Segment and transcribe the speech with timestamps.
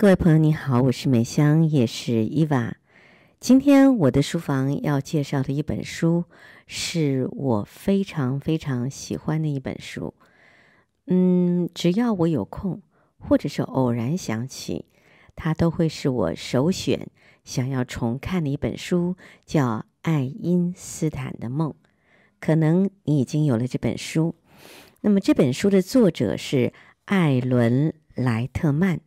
[0.00, 2.76] 各位朋友，你好，我是美香，也是伊娃。
[3.40, 6.22] 今天我的书房要介绍的一本书，
[6.68, 10.14] 是我非常非常喜欢的一本书。
[11.08, 12.80] 嗯，只要我有空，
[13.18, 14.84] 或者是偶然想起，
[15.34, 17.08] 它都会是我首选，
[17.42, 21.70] 想要重看的一本书，叫《爱因斯坦的梦》。
[22.38, 24.36] 可能你已经有了这本书。
[25.00, 26.72] 那么这本书的作者是
[27.06, 29.00] 艾伦莱特曼。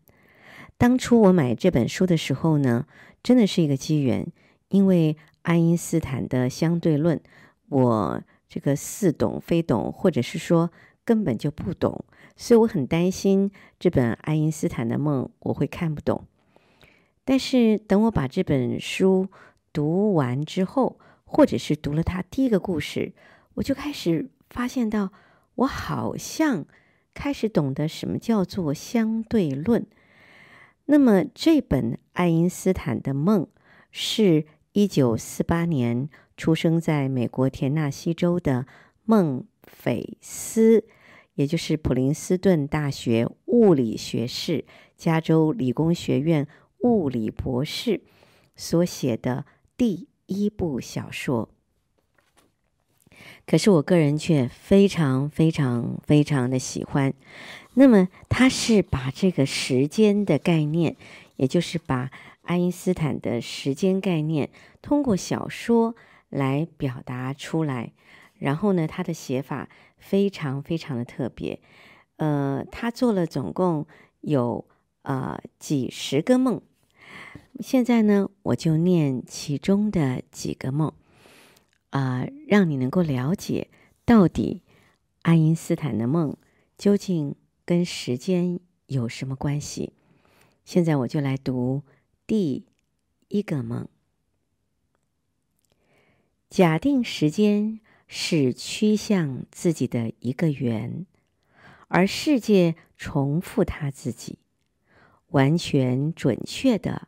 [0.82, 2.88] 当初我买这本书的时候呢，
[3.22, 4.26] 真的是一个机缘，
[4.70, 7.22] 因为爱因斯坦的相对论，
[7.70, 8.20] 我
[8.50, 10.72] 这个似懂非懂，或者是说
[11.06, 12.04] 根本就不懂，
[12.36, 16.26] 所以我很担心这本爱因斯坦的梦我会看不懂。
[17.24, 19.28] 但是等我把这本书
[19.72, 23.14] 读完之后，或者是读了他第一个故事，
[23.54, 25.12] 我就开始发现到，
[25.54, 26.66] 我好像
[27.14, 29.86] 开始懂得什么叫做相对论。
[30.92, 33.48] 那么，这本爱因斯坦的梦
[33.92, 38.66] 是一九四八年出生在美国田纳西州的
[39.06, 40.84] 孟菲斯，
[41.36, 44.66] 也就是普林斯顿大学物理学士、
[44.98, 46.46] 加州理工学院
[46.80, 48.02] 物理博士
[48.58, 49.46] 所写的
[49.78, 51.48] 第一部小说。
[53.46, 57.14] 可是，我个人却非常、非常、非常的喜欢。
[57.74, 60.96] 那么，他是把这个时间的概念，
[61.38, 62.12] 也就是把
[62.44, 64.50] 爱因斯坦的时间概念，
[64.82, 65.96] 通过小说
[66.30, 67.92] 来表达出来。
[68.40, 71.60] 然后呢，他的写法非常非常的特别。
[72.18, 73.86] 呃，他做了总共
[74.22, 74.66] 有
[75.04, 76.62] 呃几十个梦。
[77.60, 80.92] 现在呢，我就念其中的几个梦，
[81.92, 83.70] 啊、让你能够了解
[84.04, 84.64] 到底
[85.22, 86.36] 爱因斯坦的梦
[86.78, 87.36] 究竟。
[87.64, 89.94] 跟时间有什么关系？
[90.66, 91.84] 现在我就来读
[92.28, 92.66] 第
[93.30, 93.88] 一个梦。
[96.50, 101.06] 假定时间是趋向自己的一个圆，
[101.88, 104.40] 而世界重复它自己，
[105.30, 107.08] 完全准确的，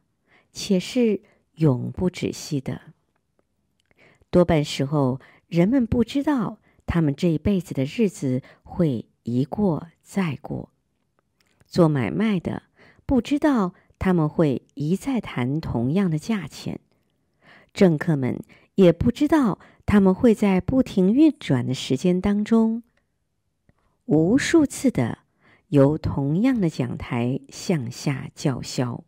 [0.54, 1.24] 且是
[1.56, 2.94] 永不止息的。
[4.34, 6.58] 多半时候，人们不知道
[6.88, 10.72] 他们这一辈子的日子会一过再过，
[11.68, 12.64] 做买卖的
[13.06, 16.80] 不知道他们会一再谈同样的价钱，
[17.76, 18.42] 政客们
[18.74, 22.82] 也不知道他们会在不停运转的时间当中，
[24.06, 25.20] 无数次的
[25.68, 29.04] 由同样的讲台向下叫嚣。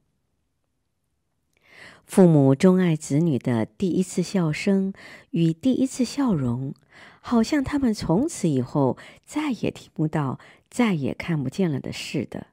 [2.06, 4.94] 父母钟爱子女的第一次笑声
[5.32, 6.74] 与第一次笑容，
[7.20, 10.40] 好像他们从此以后再也听不到、
[10.70, 12.48] 再也看不见了的似的。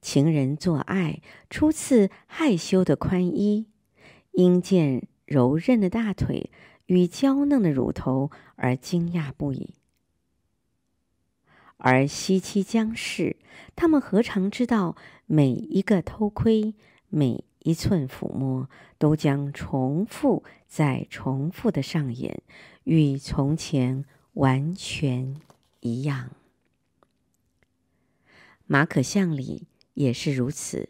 [0.00, 3.66] 情人做爱初次害羞的宽衣，
[4.30, 6.50] 因见柔韧的大腿
[6.86, 9.74] 与娇嫩的乳头而惊讶不已。
[11.76, 13.36] 而膝期将逝，
[13.74, 14.96] 他们何尝知道
[15.26, 16.74] 每一个偷窥，
[17.08, 18.68] 每一寸抚摸
[18.98, 22.42] 都将重复再重复的上演，
[22.84, 25.36] 与从前完全
[25.80, 26.30] 一样。
[28.66, 30.88] 马可巷里也是如此。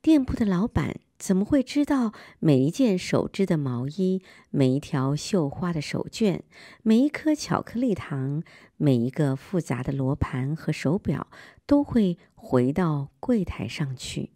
[0.00, 4.20] 店铺的老板怎么会知道每一件手织的毛衣、
[4.50, 6.40] 每一条绣花的手绢、
[6.82, 8.42] 每一颗巧克力糖、
[8.76, 11.28] 每一个复杂的罗盘和手表
[11.64, 14.30] 都会回到柜台上去？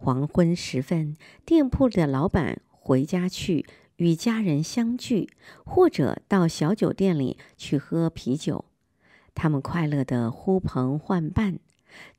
[0.00, 3.66] 黄昏时分，店铺的老板回家去
[3.96, 5.28] 与家人相聚，
[5.64, 8.64] 或者到小酒店里去喝啤酒。
[9.34, 11.58] 他们快乐地呼朋唤伴，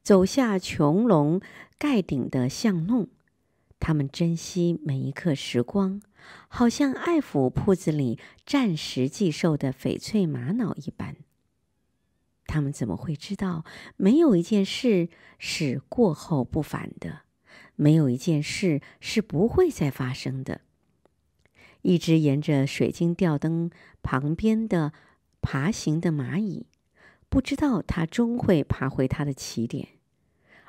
[0.03, 1.39] 走下穹隆
[1.77, 3.07] 盖顶的巷弄。
[3.79, 6.01] 他们珍惜每一刻时光，
[6.49, 11.15] 好像爱抚铺子里暂时寄售的翡翠玛瑙一般。
[12.45, 13.63] 他们怎么会知道，
[13.95, 15.07] 没有一件事
[15.37, 17.21] 是过后不返的？
[17.79, 20.59] 没有一件事是不会再发生的。
[21.81, 23.71] 一只沿着水晶吊灯
[24.03, 24.91] 旁边的
[25.41, 26.65] 爬行的蚂蚁，
[27.29, 29.87] 不知道它终会爬回它的起点，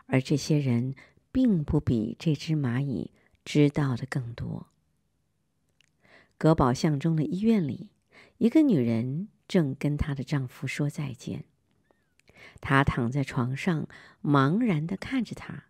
[0.06, 0.94] 而这些人
[1.32, 3.10] 并不比这只蚂蚁
[3.44, 4.68] 知道的更多。
[6.38, 7.88] 格宝巷中的医院里，
[8.38, 11.42] 一个女人正跟她的丈夫说再见。
[12.60, 13.88] 她躺在床上，
[14.22, 15.64] 茫然地看着他。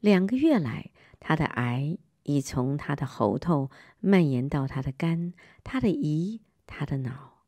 [0.00, 3.70] 两个月来，他的癌已从他的喉头
[4.00, 7.44] 蔓延到他的肝、他的胰、他的脑。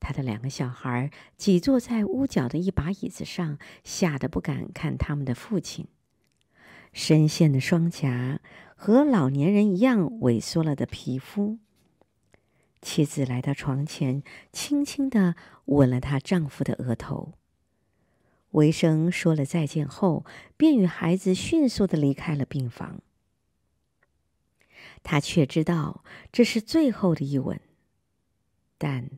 [0.00, 5.86] 他的两个小孩挤坐在屋角的一把椅子上，吓得不敢看他们的父亲。
[6.92, 8.40] 深陷的双颊
[8.74, 11.58] 和老年人一样萎缩了的皮肤。
[12.80, 14.22] 妻子来到床前，
[14.52, 15.34] 轻轻地
[15.66, 17.34] 吻了她丈夫的额头。
[18.56, 20.24] 维生说了再见后，
[20.56, 23.00] 便与孩子迅速地离开了病房。
[25.02, 27.60] 他却知道这是最后的一吻，
[28.78, 29.10] 但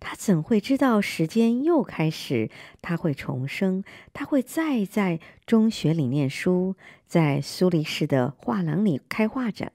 [0.00, 2.50] 他怎会知道时间又开始？
[2.80, 3.84] 他会重生，
[4.14, 6.74] 他会再在中学里念书，
[7.06, 9.72] 在苏黎世的画廊里开画展，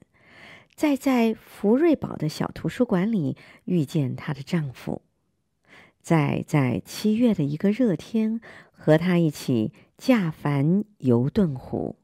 [0.74, 3.36] 再在福瑞堡的小图书馆里
[3.66, 5.02] 遇见她的丈夫，
[6.02, 8.40] 再在七月的一个热天
[8.72, 11.96] 和他一起驾帆游顿湖，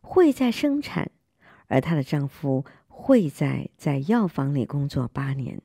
[0.00, 1.10] 会在生产，
[1.66, 5.60] 而她的丈夫会在在药房里工作八年。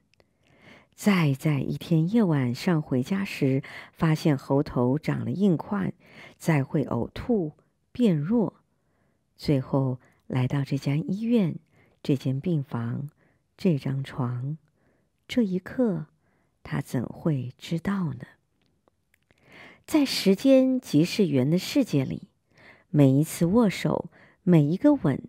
[0.93, 5.93] 再在一天夜晚上回家时，发现喉头长了硬块，
[6.37, 7.53] 再会呕吐
[7.93, 8.55] 变弱，
[9.37, 11.55] 最后来到这家医院、
[12.03, 13.09] 这间病房、
[13.55, 14.57] 这张床。
[15.25, 16.07] 这一刻，
[16.69, 18.27] 他怎会知道呢？
[19.87, 22.27] 在时间即是圆的世界里，
[22.91, 24.11] 每一次握手，
[24.43, 25.19] 每一个吻，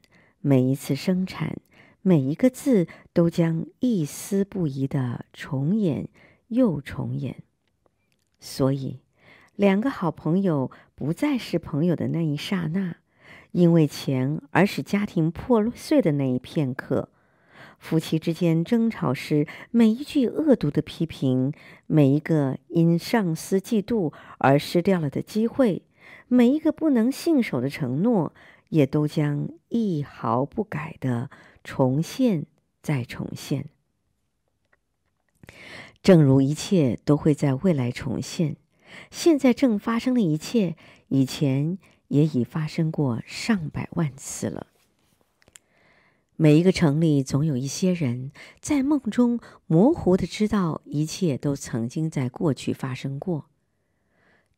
[0.42, 1.56] 每一次生产。
[2.02, 6.08] 每一个字都将一丝不遗的重演
[6.48, 7.42] 又重演，
[8.38, 9.00] 所以
[9.56, 12.96] 两个好朋友不再是朋友的那一刹那，
[13.52, 17.08] 因为钱而使家庭破碎的那一片刻，
[17.80, 21.52] 夫妻之间争吵时每一句恶毒的批评，
[21.88, 25.82] 每一个因上司嫉妒而失掉了的机会，
[26.28, 28.32] 每一个不能信守的承诺，
[28.68, 31.28] 也都将一毫不改地。
[31.62, 32.46] 重现，
[32.82, 33.66] 再重现，
[36.02, 38.56] 正如一切都会在未来重现。
[39.10, 40.74] 现在正发生的一切，
[41.08, 41.76] 以前
[42.08, 44.68] 也已发生过上百万次了。
[46.42, 48.32] 每一个城里，总有一些人
[48.62, 53.44] 在梦中模糊的知道，一切都曾经在过去发生过。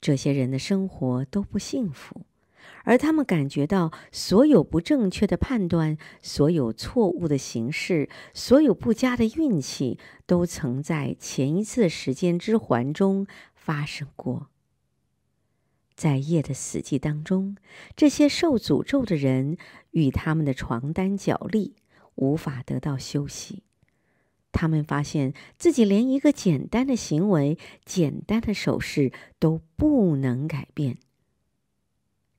[0.01, 2.21] 这些人的生活都不幸福。
[2.85, 13.27] 而他们感觉到，所有不正确的判断，所有错误的形式，所有不佳的运气，都曾在前一次时间之环中
[13.57, 14.47] 发生过。
[16.03, 17.57] 在夜的死寂当中，
[17.95, 19.57] 这些受诅咒的人
[19.93, 21.77] 与他们的床单角力，
[22.17, 23.63] 无法得到休息。
[24.51, 30.99] 他们发现自己连一个简单的行为、简单的手势都不能改变。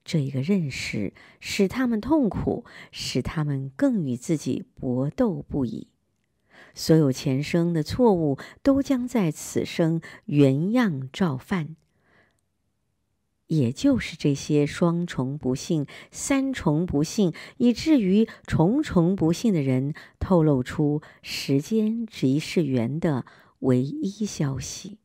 [0.04, 5.88] 这一个认识使他们痛苦，使他们更与自己搏斗不已。
[6.74, 11.78] 所有前生的错误都将在此生原样照犯。
[13.58, 23.26] 也就是这些双重不幸、三重不幸，以至于重重不幸的人，透露出时间即是圆的
[23.60, 24.98] 唯一消息。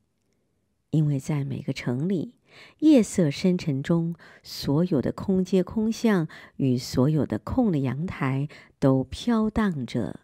[0.90, 2.34] 因为在每个城里。
[2.78, 8.48] 夜色深沉中，所有的空街空巷与所有的空的阳台
[8.80, 10.20] 都飘荡着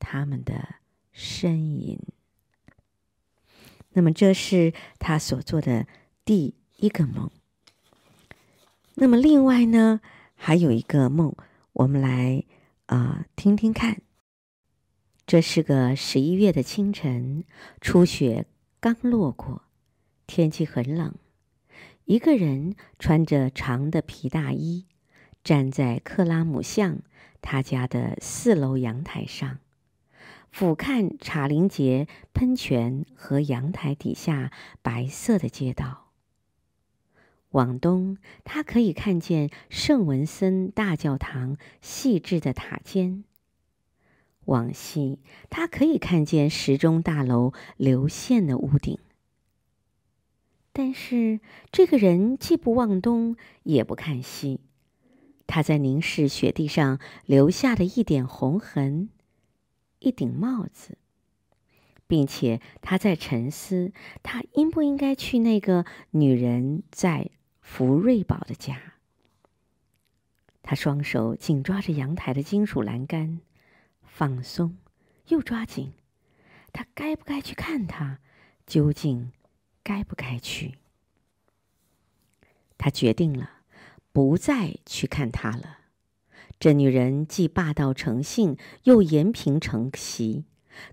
[0.00, 0.76] 他们的
[1.12, 2.00] 身影。
[3.92, 5.86] 那么，这是他所做的
[6.24, 7.30] 第一个梦。
[9.02, 10.02] 那么，另外呢，
[10.34, 11.34] 还有一个梦，
[11.72, 12.44] 我们来
[12.84, 14.02] 啊、听听看。
[15.26, 17.44] 这是个十一月的清晨，
[17.80, 18.44] 初雪
[18.78, 19.62] 刚落过，
[20.26, 21.14] 天气很冷。
[22.04, 24.84] 一个人穿着长的皮大衣，
[25.42, 26.98] 站在克拉姆巷
[27.40, 29.60] 他家的四楼阳台上，
[30.52, 35.99] 俯瞰查林杰喷泉和阳台底下白色的街道。
[37.50, 43.24] 往东，他可以看见圣文森大教堂细致的塔尖；
[44.44, 48.98] 往西，他可以看见时钟大楼流线的屋顶。
[50.72, 51.40] 但是
[51.72, 54.60] 这个人既不望东，也不看西，
[55.48, 59.08] 他在凝视雪地上留下的一点红痕，
[59.98, 60.96] 一顶帽子，
[62.06, 63.92] 并且他在沉思：
[64.22, 67.28] 他应不应该去那个女人在
[67.72, 68.94] 福瑞宝的家？
[70.60, 73.40] 他双手紧抓着阳台的金属栏杆，
[74.02, 74.76] 放松
[75.28, 75.92] 又抓紧。
[76.72, 78.18] 他该不该去看她？
[78.66, 79.30] 究竟？
[79.84, 80.78] 该不该去？
[82.76, 83.62] 他决定了，
[84.12, 85.78] 不再去看她了。
[86.58, 90.44] 这女人既霸道成性，又延平成习，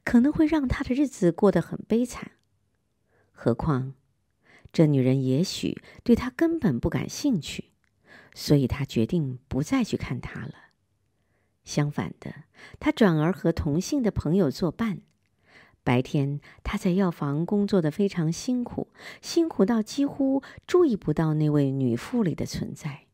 [0.06, 2.34] 可能会让他的日子过得很悲惨。
[3.32, 3.96] 何况，
[4.78, 7.72] 这女人也许对他根本不感兴趣，
[8.36, 10.54] 所以他决定不再去看她了。
[11.64, 12.44] 相反的，
[12.80, 15.02] 他转而和同性的朋友作伴。
[15.84, 23.08] 白天，他在药房工作的非常辛苦，辛苦到几乎注意不到那位女妇里的存在。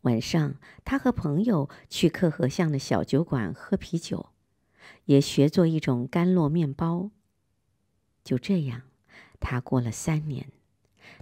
[0.00, 0.54] 晚上，
[0.86, 4.30] 他和朋友去克河巷的小酒馆喝啤酒，
[5.04, 7.10] 也学做一种干酪面包。
[8.24, 8.84] 就这样，
[9.40, 10.50] 他过了三年。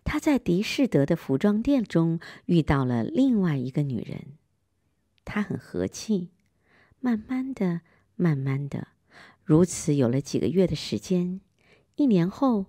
[0.02, 4.38] 他在迪士德的服装店中遇到了另外一个女人，
[5.24, 6.30] 她很和气。
[7.00, 7.82] 慢慢的，
[8.16, 8.88] 慢慢的。
[9.44, 11.40] 如此有了几个月的时间，
[11.96, 12.66] 一年后，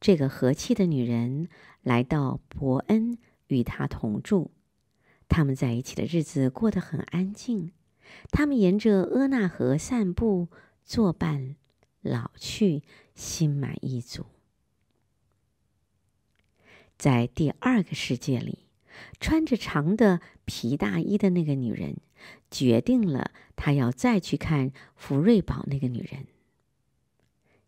[0.00, 1.48] 这个和气的女人
[1.82, 4.50] 来到伯恩与他同住。
[5.28, 7.70] 他们在一起的日子过得很安静。
[8.30, 10.48] 他们沿着阿纳河散步
[10.84, 11.54] 作伴，
[12.00, 12.82] 老去，
[13.14, 14.26] 心满意足。
[17.02, 18.60] 在第二个世界里，
[19.18, 21.96] 穿着长的皮大衣的那个女人。
[22.48, 26.28] 决定了，她要再去看福瑞堡那个女人。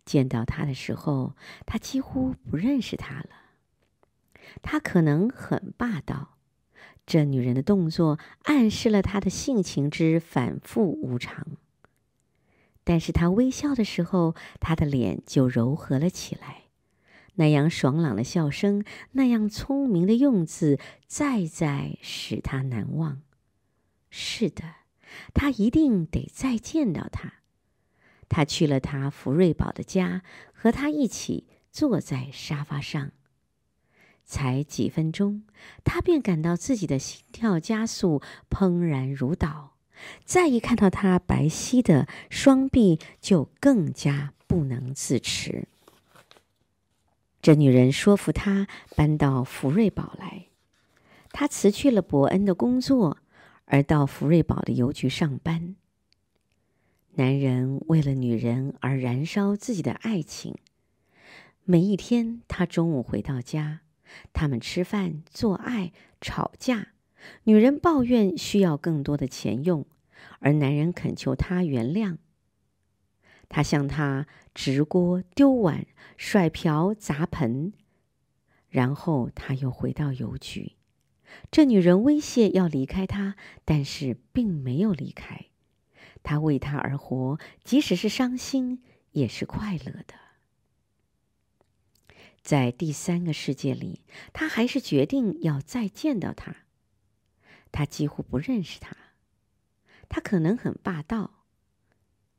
[0.05, 1.35] 见到她的时候，
[1.67, 3.31] 她几乎不认识她了。
[4.63, 6.37] 她可能很霸道，
[7.05, 11.45] 这女人的动作暗示了她的性情之反复无常。
[12.85, 16.64] 但是她微笑的时候，她的脸就柔和了起来，
[17.35, 23.23] 那样爽朗的笑声，那样聪明的用字，再再使他难忘。
[24.11, 24.63] 是的，
[25.33, 27.35] 他一定得再见到他。
[28.29, 30.23] 他去了他福瑞堡的家，
[30.53, 33.13] 和他一起坐在沙发上。
[34.25, 35.43] 才几分钟，
[35.85, 39.75] 他便感到自己的心跳加速，怦然如捣。
[40.25, 45.69] 再一看到他白皙的双臂，就更加不能自持。
[47.45, 50.47] 这女人说服他搬到福瑞堡来，
[51.31, 53.19] 他辞去了伯恩的工作。
[53.67, 55.77] 而到福瑞堡的邮局上班。
[57.17, 60.57] 男人为了女人而燃烧自己的爱情。
[61.65, 63.81] 每一天，他中午回到家，
[64.33, 66.95] 他们吃饭、做爱、吵架。
[67.43, 69.85] 女人抱怨需要更多的钱用，
[70.39, 72.17] 而男人恳求她原谅。
[73.49, 75.87] 他向她执锅、丢碗、
[76.17, 77.73] 甩瓢、砸盆，
[78.69, 80.77] 然后他又回到邮局。
[81.51, 85.47] 这女人威胁要离开他，但是并没有离开。
[86.23, 88.83] 他为她而活，即使是伤心，
[89.13, 90.15] 也是快乐的。
[92.41, 96.57] 在第三个世界里，他还是决定要再见到她。
[97.73, 98.97] 他几乎不认识她，
[100.09, 101.44] 他可能很霸道，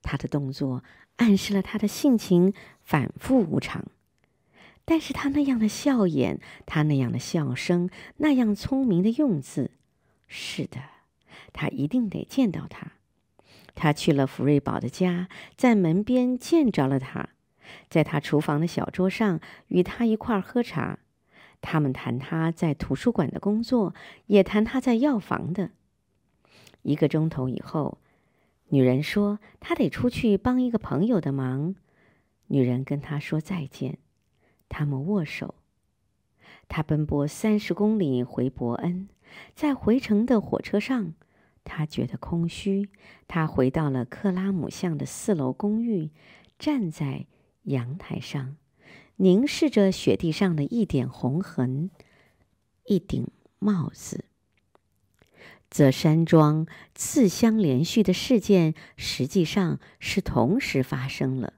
[0.06, 0.84] 他的动作
[1.18, 3.84] 暗示了他的性情反复无常。
[4.86, 9.72] 但是他那样的笑眼，他那样的笑声，那样聪明的用字，
[10.28, 10.80] 是的，
[11.52, 12.92] 他一定得见到他。
[13.74, 17.30] 他去了福瑞宝的家，在门边见着了他，
[17.90, 21.00] 在他厨房的小桌上与他一块儿喝茶。
[21.62, 23.96] 他们谈他在图书馆的工作，
[24.28, 25.72] 也谈他在药房的。
[26.84, 27.98] 一个钟头以后，
[28.70, 31.76] 女人说她得出去帮一个朋友的忙。
[32.48, 33.98] 女人跟他说再见。
[34.70, 35.56] 他们握手。
[36.68, 39.08] 他奔波三十公里回伯恩，
[39.54, 41.14] 在回程的火车上，
[41.64, 42.90] 他觉得空虚。
[43.28, 46.10] 他回到了克拉姆巷的四楼公寓，
[46.58, 47.28] 站在
[47.64, 48.58] 阳台上，
[49.18, 51.92] 凝视着雪地上的一点红痕。
[52.86, 53.28] 一顶
[53.60, 54.26] 帽子。
[55.78, 61.56] 这山庄自相连续的事件，实际上是同时发生了。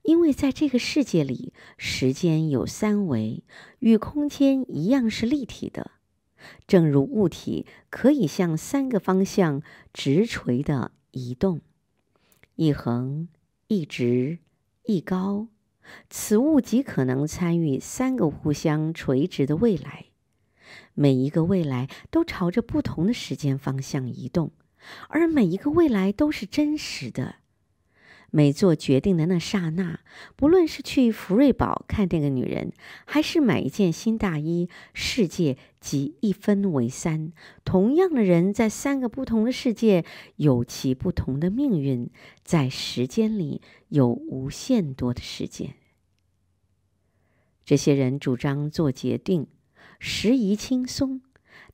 [0.00, 3.44] 因为在这个世界里，时间有三维，
[3.80, 5.90] 与空间一样是立体的，
[6.66, 9.60] 正如物体可以向三个方向
[9.92, 11.60] 直垂的移动：
[12.54, 13.28] 一横、
[13.68, 14.38] 一直、
[14.84, 15.48] 一高。
[16.08, 20.06] 此物极可能参与三个互相垂直的未来，
[20.94, 24.52] 每一个未来都朝着不同的时间方向移动，
[25.08, 27.36] 而每一个未来都是真实的。
[28.34, 30.00] 每做决定的那刹那，
[30.36, 32.72] 不论是去福瑞堡看那个女人，
[33.04, 37.30] 还是买一件新大衣，世界即一分为三。
[37.62, 40.06] 同样的人，在三个不同的世界，
[40.36, 42.08] 有其不同的命运。
[42.42, 45.74] 在时间里，有无限多的时间。
[47.66, 49.46] 这些人主张做决定，
[50.04, 51.22] 时宜轻松。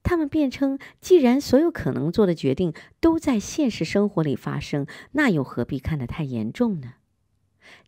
[0.02, 6.96] 他们辩称，既然所有可能做的决定都在现实生活里发生，那又何必看得太严重呢？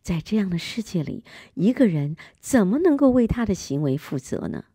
[0.01, 4.65] 在这样的世界里，一个人怎么能够为他的行为负责呢？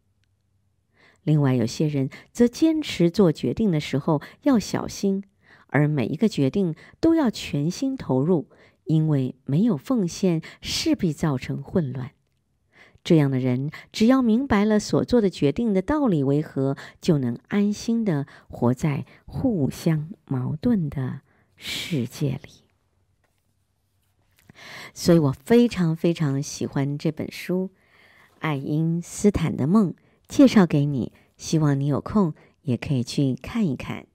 [1.25, 5.25] 另外，有些人则坚持做决定的时候要小心，
[5.67, 8.49] 而每一个决定都要全心投入，
[8.85, 12.13] 因为没有奉献势必造成混乱。
[13.07, 21.21] 这样的人，只要明白了所做的决定的道理为何，就能安心的活在互相矛盾的
[21.55, 22.65] 世界里。
[24.93, 27.71] 所以我非常非常喜欢这本书
[28.41, 29.93] 《爱因斯坦的梦》，
[30.27, 34.07] 介绍给你，希望你有空也可以去看一看。